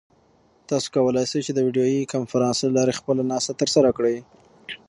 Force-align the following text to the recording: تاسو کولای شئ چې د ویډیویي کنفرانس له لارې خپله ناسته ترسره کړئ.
تاسو 0.69 0.87
کولای 0.95 1.25
شئ 1.31 1.41
چې 1.45 1.51
د 1.53 1.59
ویډیویي 1.65 2.09
کنفرانس 2.13 2.57
له 2.63 2.71
لارې 2.77 2.97
خپله 2.99 3.21
ناسته 3.31 3.53
ترسره 3.61 3.89
کړئ. 3.97 4.17